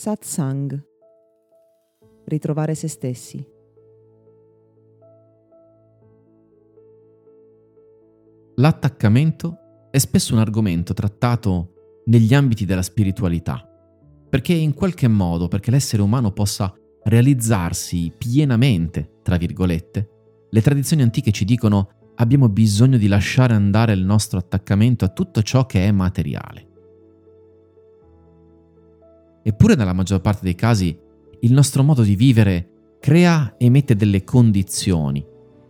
Satsang. 0.00 0.82
Ritrovare 2.24 2.74
se 2.74 2.88
stessi. 2.88 3.46
L'attaccamento 8.54 9.58
è 9.90 9.98
spesso 9.98 10.32
un 10.32 10.40
argomento 10.40 10.94
trattato 10.94 12.00
negli 12.06 12.32
ambiti 12.32 12.64
della 12.64 12.80
spiritualità, 12.80 13.62
perché 14.30 14.54
in 14.54 14.72
qualche 14.72 15.06
modo, 15.06 15.48
perché 15.48 15.70
l'essere 15.70 16.00
umano 16.00 16.32
possa 16.32 16.74
realizzarsi 17.02 18.10
pienamente, 18.16 19.18
tra 19.22 19.36
virgolette, 19.36 20.08
le 20.48 20.62
tradizioni 20.62 21.02
antiche 21.02 21.30
ci 21.30 21.44
dicono 21.44 22.12
abbiamo 22.14 22.48
bisogno 22.48 22.96
di 22.96 23.06
lasciare 23.06 23.52
andare 23.52 23.92
il 23.92 24.06
nostro 24.06 24.38
attaccamento 24.38 25.04
a 25.04 25.08
tutto 25.08 25.42
ciò 25.42 25.66
che 25.66 25.86
è 25.86 25.92
materiale. 25.92 26.69
Eppure 29.42 29.74
nella 29.74 29.92
maggior 29.92 30.20
parte 30.20 30.40
dei 30.42 30.54
casi 30.54 30.96
il 31.40 31.52
nostro 31.52 31.82
modo 31.82 32.02
di 32.02 32.14
vivere 32.14 32.96
crea 33.00 33.56
e 33.56 33.70
mette 33.70 33.96
delle 33.96 34.24
condizioni, 34.24 35.24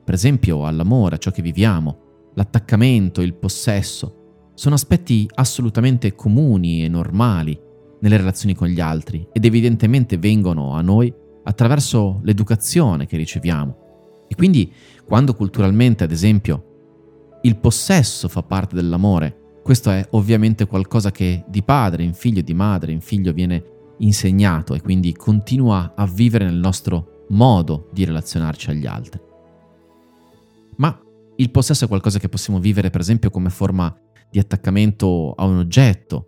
per 0.05 0.15
esempio 0.15 0.67
all'amore, 0.67 1.15
a 1.15 1.19
ciò 1.19 1.31
che 1.31 1.43
viviamo, 1.43 2.33
l'attaccamento, 2.35 3.21
il 3.21 3.35
possesso, 3.35 4.51
sono 4.55 4.75
aspetti 4.75 5.29
assolutamente 5.35 6.15
comuni 6.15 6.85
e 6.85 6.89
normali 6.89 7.59
nelle 8.01 8.17
relazioni 8.17 8.55
con 8.55 8.69
gli 8.69 8.81
altri 8.81 9.27
ed 9.33 9.45
evidentemente 9.45 10.19
vengono 10.19 10.75
a 10.75 10.83
noi 10.83 11.13
attraverso 11.45 12.21
l'educazione 12.25 13.07
che 13.07 13.17
riceviamo. 13.17 14.25
E 14.29 14.35
quindi 14.35 14.73
quando 15.05 15.35
culturalmente, 15.35 16.05
ad 16.05 16.11
esempio, 16.11 17.39
il 17.43 17.57
possesso 17.57 18.29
fa 18.29 18.43
parte 18.43 18.75
dell'amore, 18.75 19.40
questo 19.63 19.91
è 19.91 20.07
ovviamente 20.13 20.67
qualcosa 20.67 21.11
che 21.11 21.45
di 21.47 21.63
padre 21.63 22.03
in 22.03 22.15
figlio, 22.15 22.41
di 22.41 22.55
madre 22.55 22.93
in 22.93 23.01
figlio 23.01 23.33
viene 23.33 23.63
insegnato 23.99 24.75
e 24.75 24.81
quindi 24.81 25.13
continua 25.15 25.93
a 25.95 26.07
vivere 26.07 26.45
nel 26.45 26.57
nostro 26.57 27.27
modo 27.29 27.89
di 27.93 28.05
relazionarci 28.05 28.71
agli 28.71 28.87
altri. 28.87 29.21
Ma 30.77 30.99
il 31.37 31.51
possesso 31.51 31.85
è 31.85 31.89
qualcosa 31.89 32.19
che 32.19 32.29
possiamo 32.29 32.59
vivere 32.59 32.91
per 32.91 33.01
esempio 33.01 33.31
come 33.31 33.51
forma 33.51 33.95
di 34.31 34.39
attaccamento 34.39 35.33
a 35.33 35.45
un 35.45 35.59
oggetto, 35.59 36.27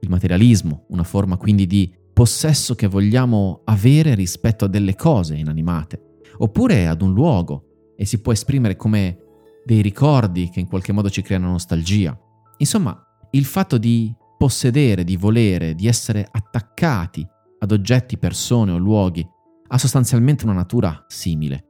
il 0.00 0.08
materialismo, 0.08 0.86
una 0.88 1.04
forma 1.04 1.36
quindi 1.36 1.66
di 1.66 1.92
possesso 2.12 2.74
che 2.74 2.86
vogliamo 2.86 3.62
avere 3.64 4.14
rispetto 4.14 4.64
a 4.64 4.68
delle 4.68 4.94
cose 4.94 5.36
inanimate, 5.36 6.20
oppure 6.38 6.86
ad 6.86 7.02
un 7.02 7.12
luogo 7.12 7.92
e 7.96 8.04
si 8.04 8.20
può 8.20 8.32
esprimere 8.32 8.76
come 8.76 9.18
dei 9.64 9.82
ricordi 9.82 10.48
che 10.50 10.60
in 10.60 10.68
qualche 10.68 10.92
modo 10.92 11.10
ci 11.10 11.22
creano 11.22 11.50
nostalgia. 11.50 12.18
Insomma, 12.58 12.96
il 13.32 13.44
fatto 13.44 13.78
di 13.78 14.14
possedere, 14.36 15.04
di 15.04 15.16
volere, 15.16 15.74
di 15.74 15.86
essere 15.86 16.26
attaccati 16.30 17.26
ad 17.58 17.72
oggetti, 17.72 18.18
persone 18.18 18.72
o 18.72 18.76
luoghi 18.76 19.26
ha 19.68 19.78
sostanzialmente 19.78 20.44
una 20.44 20.52
natura 20.52 21.04
simile. 21.08 21.66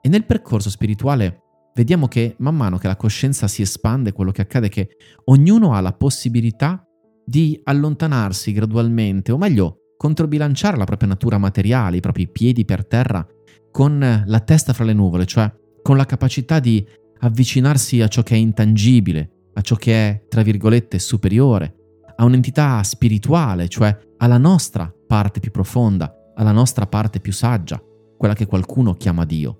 E 0.00 0.08
nel 0.08 0.26
percorso 0.26 0.68
spirituale 0.68 1.40
vediamo 1.74 2.08
che 2.08 2.34
man 2.38 2.56
mano 2.56 2.78
che 2.78 2.88
la 2.88 2.96
coscienza 2.96 3.48
si 3.48 3.62
espande, 3.62 4.12
quello 4.12 4.32
che 4.32 4.42
accade 4.42 4.66
è 4.66 4.70
che 4.70 4.88
ognuno 5.26 5.74
ha 5.74 5.80
la 5.80 5.92
possibilità 5.92 6.84
di 7.24 7.58
allontanarsi 7.64 8.52
gradualmente, 8.52 9.32
o 9.32 9.38
meglio, 9.38 9.76
controbilanciare 9.96 10.76
la 10.76 10.84
propria 10.84 11.08
natura 11.08 11.38
materiale, 11.38 11.98
i 11.98 12.00
propri 12.00 12.28
piedi 12.28 12.64
per 12.64 12.86
terra, 12.86 13.24
con 13.70 14.22
la 14.26 14.40
testa 14.40 14.72
fra 14.72 14.84
le 14.84 14.92
nuvole, 14.92 15.24
cioè 15.24 15.50
con 15.80 15.96
la 15.96 16.04
capacità 16.04 16.58
di 16.58 16.84
avvicinarsi 17.20 18.00
a 18.00 18.08
ciò 18.08 18.22
che 18.22 18.34
è 18.34 18.38
intangibile, 18.38 19.31
a 19.54 19.60
ciò 19.60 19.76
che 19.76 19.92
è, 19.92 20.24
tra 20.28 20.42
virgolette, 20.42 20.98
superiore, 20.98 21.76
a 22.16 22.24
un'entità 22.24 22.82
spirituale, 22.82 23.68
cioè 23.68 23.96
alla 24.18 24.38
nostra 24.38 24.92
parte 25.06 25.40
più 25.40 25.50
profonda, 25.50 26.14
alla 26.34 26.52
nostra 26.52 26.86
parte 26.86 27.20
più 27.20 27.32
saggia, 27.32 27.82
quella 28.16 28.34
che 28.34 28.46
qualcuno 28.46 28.94
chiama 28.94 29.24
Dio. 29.24 29.58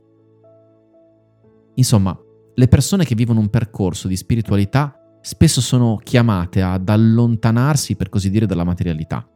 Insomma, 1.74 2.18
le 2.54 2.68
persone 2.68 3.04
che 3.04 3.14
vivono 3.14 3.40
un 3.40 3.48
percorso 3.48 4.08
di 4.08 4.16
spiritualità 4.16 4.94
spesso 5.20 5.60
sono 5.60 5.98
chiamate 6.02 6.62
ad 6.62 6.88
allontanarsi, 6.88 7.96
per 7.96 8.08
così 8.08 8.30
dire, 8.30 8.46
dalla 8.46 8.64
materialità. 8.64 9.26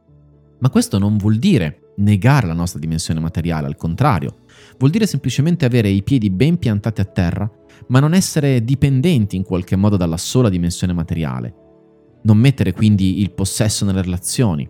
Ma 0.59 0.71
questo 0.71 0.99
non 0.99 1.17
vuol 1.17 1.37
dire 1.37 1.81
negare 1.97 2.47
la 2.47 2.53
nostra 2.53 2.79
dimensione 2.79 3.21
materiale, 3.21 3.67
al 3.67 3.77
contrario, 3.77 4.39
vuol 4.79 4.91
dire 4.91 5.07
semplicemente 5.07 5.65
avere 5.65 5.89
i 5.89 6.03
piedi 6.03 6.31
ben 6.31 6.59
piantati 6.59 7.01
a 7.01 7.05
terra, 7.05 7.51
ma 7.89 8.01
non 8.01 8.15
essere 8.15 8.65
dipendenti 8.65 9.37
in 9.37 9.43
qualche 9.43 9.77
modo 9.77 9.97
dalla 9.97 10.17
sola 10.17 10.49
dimensione 10.49 10.93
materiale. 10.93 11.55
Non 12.23 12.39
mettere 12.39 12.73
quindi 12.73 13.21
il 13.21 13.33
possesso 13.33 13.85
nelle 13.85 14.03
relazioni, 14.03 14.69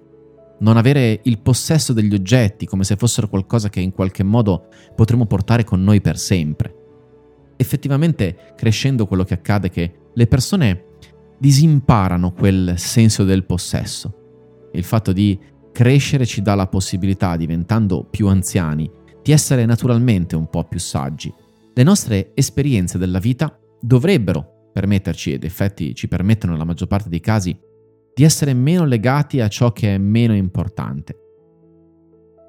non 0.58 0.76
avere 0.76 1.20
il 1.24 1.38
possesso 1.40 1.92
degli 1.92 2.14
oggetti 2.14 2.66
come 2.66 2.84
se 2.84 2.96
fossero 2.96 3.28
qualcosa 3.28 3.68
che 3.68 3.80
in 3.80 3.92
qualche 3.92 4.22
modo 4.22 4.68
potremmo 4.94 5.26
portare 5.26 5.64
con 5.64 5.82
noi 5.82 6.00
per 6.00 6.18
sempre. 6.18 6.74
Effettivamente, 7.56 8.52
crescendo 8.56 9.06
quello 9.06 9.24
che 9.24 9.34
accade 9.34 9.68
è 9.68 9.70
che 9.70 9.92
le 10.14 10.26
persone 10.26 10.84
disimparano 11.38 12.32
quel 12.32 12.74
senso 12.76 13.24
del 13.24 13.44
possesso. 13.44 14.68
Il 14.72 14.84
fatto 14.84 15.12
di 15.12 15.38
crescere 15.76 16.24
ci 16.24 16.40
dà 16.40 16.54
la 16.54 16.68
possibilità, 16.68 17.36
diventando 17.36 18.02
più 18.08 18.28
anziani, 18.28 18.90
di 19.22 19.30
essere 19.30 19.66
naturalmente 19.66 20.34
un 20.34 20.48
po' 20.48 20.64
più 20.64 20.78
saggi. 20.78 21.30
Le 21.74 21.82
nostre 21.82 22.30
esperienze 22.32 22.96
della 22.96 23.18
vita 23.18 23.54
dovrebbero 23.78 24.70
permetterci, 24.72 25.34
ed 25.34 25.44
effetti 25.44 25.94
ci 25.94 26.08
permettono 26.08 26.52
nella 26.52 26.64
maggior 26.64 26.88
parte 26.88 27.10
dei 27.10 27.20
casi, 27.20 27.54
di 28.14 28.24
essere 28.24 28.54
meno 28.54 28.86
legati 28.86 29.42
a 29.42 29.48
ciò 29.48 29.70
che 29.72 29.94
è 29.94 29.98
meno 29.98 30.34
importante. 30.34 31.14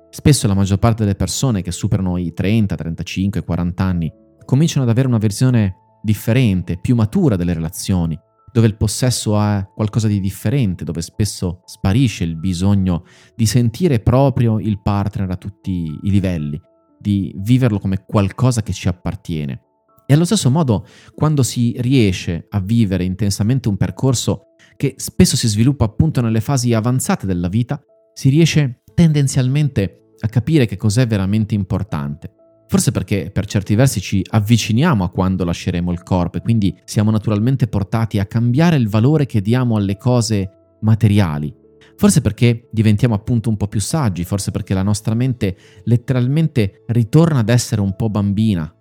Spesso 0.09 0.47
la 0.47 0.53
maggior 0.53 0.79
parte 0.79 1.03
delle 1.03 1.15
persone 1.15 1.61
che 1.61 1.73
superano 1.73 2.15
i 2.15 2.31
30, 2.31 2.75
35, 2.77 3.43
40 3.43 3.83
anni 3.83 4.09
cominciano 4.45 4.85
ad 4.85 4.89
avere 4.89 5.09
una 5.09 5.17
versione 5.17 5.99
differente, 6.01 6.77
più 6.77 6.95
matura 6.95 7.35
delle 7.35 7.53
relazioni, 7.53 8.17
dove 8.57 8.69
il 8.69 8.75
possesso 8.75 9.39
è 9.39 9.69
qualcosa 9.71 10.07
di 10.07 10.19
differente, 10.19 10.83
dove 10.83 11.03
spesso 11.03 11.61
sparisce 11.65 12.23
il 12.23 12.35
bisogno 12.35 13.03
di 13.35 13.45
sentire 13.45 13.99
proprio 13.99 14.59
il 14.59 14.81
partner 14.81 15.29
a 15.29 15.35
tutti 15.35 15.95
i 16.01 16.09
livelli, 16.09 16.59
di 16.99 17.31
viverlo 17.37 17.77
come 17.77 18.03
qualcosa 18.03 18.63
che 18.63 18.73
ci 18.73 18.87
appartiene. 18.87 19.61
E 20.07 20.13
allo 20.15 20.25
stesso 20.25 20.49
modo, 20.49 20.87
quando 21.13 21.43
si 21.43 21.75
riesce 21.77 22.47
a 22.49 22.59
vivere 22.59 23.03
intensamente 23.03 23.69
un 23.69 23.77
percorso 23.77 24.55
che 24.75 24.95
spesso 24.97 25.35
si 25.35 25.47
sviluppa 25.47 25.85
appunto 25.85 26.21
nelle 26.21 26.41
fasi 26.41 26.73
avanzate 26.73 27.27
della 27.27 27.49
vita, 27.49 27.79
si 28.11 28.29
riesce 28.29 28.81
tendenzialmente 28.95 30.13
a 30.19 30.27
capire 30.29 30.65
che 30.65 30.77
cos'è 30.77 31.05
veramente 31.05 31.53
importante 31.53 32.33
Forse 32.67 32.91
perché 32.91 33.31
per 33.31 33.45
certi 33.45 33.75
versi 33.75 34.01
ci 34.01 34.25
avviciniamo 34.29 35.03
a 35.03 35.09
quando 35.09 35.45
lasceremo 35.45 35.91
il 35.91 36.03
corpo 36.03 36.37
e 36.37 36.41
quindi 36.41 36.77
siamo 36.83 37.11
naturalmente 37.11 37.67
portati 37.67 38.19
a 38.19 38.25
cambiare 38.25 38.75
il 38.75 38.89
valore 38.89 39.25
che 39.25 39.41
diamo 39.41 39.77
alle 39.77 39.95
cose 39.95 40.75
materiali. 40.81 41.53
Forse 41.95 42.19
perché 42.19 42.67
diventiamo 42.69 43.15
appunto 43.15 43.49
un 43.49 43.55
po' 43.55 43.67
più 43.67 43.79
saggi, 43.79 44.25
forse 44.25 44.51
perché 44.51 44.73
la 44.73 44.83
nostra 44.83 45.15
mente 45.15 45.55
letteralmente 45.85 46.83
ritorna 46.87 47.39
ad 47.39 47.49
essere 47.49 47.79
un 47.79 47.95
po' 47.95 48.09
bambina. 48.09 48.71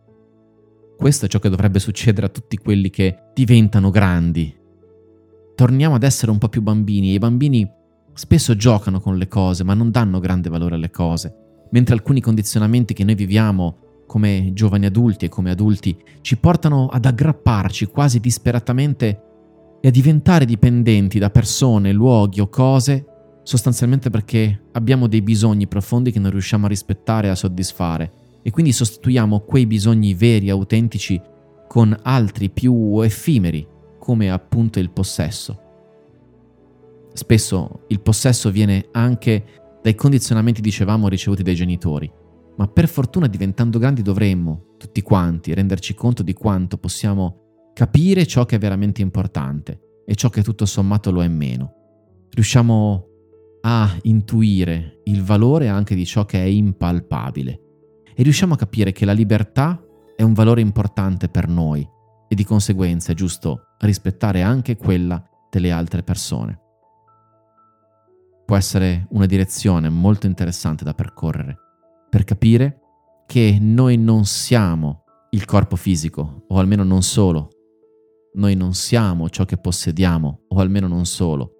Questo 0.96 1.26
è 1.26 1.28
ciò 1.28 1.38
che 1.38 1.48
dovrebbe 1.48 1.78
succedere 1.78 2.26
a 2.26 2.30
tutti 2.30 2.56
quelli 2.56 2.90
che 2.90 3.30
diventano 3.32 3.90
grandi. 3.90 4.54
Torniamo 5.54 5.94
ad 5.94 6.02
essere 6.02 6.32
un 6.32 6.38
po' 6.38 6.48
più 6.48 6.60
bambini 6.60 7.10
e 7.10 7.14
i 7.14 7.18
bambini 7.18 7.70
spesso 8.12 8.56
giocano 8.56 8.98
con 8.98 9.16
le 9.16 9.28
cose 9.28 9.62
ma 9.62 9.74
non 9.74 9.90
danno 9.90 10.18
grande 10.18 10.48
valore 10.48 10.74
alle 10.74 10.90
cose 10.90 11.45
mentre 11.76 11.94
alcuni 11.94 12.22
condizionamenti 12.22 12.94
che 12.94 13.04
noi 13.04 13.14
viviamo 13.14 13.76
come 14.06 14.52
giovani 14.54 14.86
adulti 14.86 15.26
e 15.26 15.28
come 15.28 15.50
adulti 15.50 15.94
ci 16.22 16.38
portano 16.38 16.86
ad 16.86 17.04
aggrapparci 17.04 17.84
quasi 17.86 18.18
disperatamente 18.18 19.20
e 19.82 19.88
a 19.88 19.90
diventare 19.90 20.46
dipendenti 20.46 21.18
da 21.18 21.28
persone, 21.28 21.92
luoghi 21.92 22.40
o 22.40 22.48
cose, 22.48 23.04
sostanzialmente 23.42 24.08
perché 24.08 24.68
abbiamo 24.72 25.06
dei 25.06 25.20
bisogni 25.20 25.66
profondi 25.66 26.10
che 26.12 26.18
non 26.18 26.30
riusciamo 26.30 26.64
a 26.64 26.70
rispettare 26.70 27.26
e 27.26 27.30
a 27.30 27.34
soddisfare 27.34 28.12
e 28.40 28.50
quindi 28.50 28.72
sostituiamo 28.72 29.40
quei 29.40 29.66
bisogni 29.66 30.14
veri, 30.14 30.48
autentici, 30.48 31.20
con 31.68 31.94
altri 32.04 32.48
più 32.48 33.00
effimeri, 33.02 33.66
come 33.98 34.30
appunto 34.30 34.78
il 34.78 34.88
possesso. 34.88 35.60
Spesso 37.12 37.80
il 37.88 38.00
possesso 38.00 38.50
viene 38.50 38.88
anche 38.92 39.65
dai 39.86 39.94
condizionamenti, 39.94 40.60
dicevamo, 40.60 41.06
ricevuti 41.06 41.44
dai 41.44 41.54
genitori. 41.54 42.10
Ma 42.56 42.66
per 42.66 42.88
fortuna 42.88 43.28
diventando 43.28 43.78
grandi 43.78 44.02
dovremmo, 44.02 44.74
tutti 44.78 45.00
quanti, 45.00 45.54
renderci 45.54 45.94
conto 45.94 46.24
di 46.24 46.32
quanto 46.32 46.76
possiamo 46.76 47.70
capire 47.72 48.26
ciò 48.26 48.44
che 48.46 48.56
è 48.56 48.58
veramente 48.58 49.00
importante 49.00 50.02
e 50.04 50.16
ciò 50.16 50.28
che 50.28 50.42
tutto 50.42 50.66
sommato 50.66 51.12
lo 51.12 51.22
è 51.22 51.28
meno. 51.28 51.72
Riusciamo 52.30 53.06
a 53.60 53.96
intuire 54.02 55.02
il 55.04 55.22
valore 55.22 55.68
anche 55.68 55.94
di 55.94 56.04
ciò 56.04 56.24
che 56.24 56.42
è 56.42 56.46
impalpabile 56.46 57.60
e 58.12 58.22
riusciamo 58.24 58.54
a 58.54 58.56
capire 58.56 58.90
che 58.90 59.04
la 59.04 59.12
libertà 59.12 59.80
è 60.16 60.22
un 60.24 60.32
valore 60.32 60.62
importante 60.62 61.28
per 61.28 61.46
noi 61.46 61.88
e 62.28 62.34
di 62.34 62.44
conseguenza 62.44 63.12
è 63.12 63.14
giusto 63.14 63.76
rispettare 63.78 64.42
anche 64.42 64.76
quella 64.76 65.24
delle 65.48 65.70
altre 65.70 66.02
persone. 66.02 66.65
Può 68.46 68.56
essere 68.56 69.06
una 69.10 69.26
direzione 69.26 69.90
molto 69.90 70.26
interessante 70.26 70.84
da 70.84 70.94
percorrere 70.94 71.58
per 72.08 72.24
capire 72.24 72.80
che 73.26 73.58
noi 73.60 73.98
non 73.98 74.24
siamo 74.24 75.02
il 75.30 75.44
corpo 75.44 75.74
fisico, 75.74 76.44
o 76.48 76.58
almeno 76.58 76.84
non 76.84 77.02
solo. 77.02 77.50
Noi 78.34 78.54
non 78.54 78.72
siamo 78.72 79.28
ciò 79.28 79.44
che 79.44 79.56
possediamo, 79.56 80.44
o 80.48 80.60
almeno 80.60 80.86
non 80.86 81.04
solo. 81.04 81.52